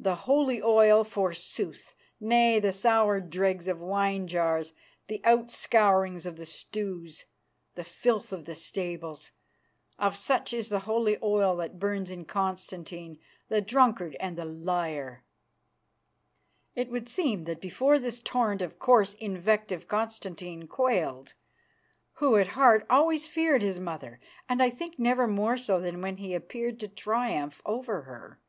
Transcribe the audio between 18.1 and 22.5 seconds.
torrent of coarse invective Constantine quailed, who at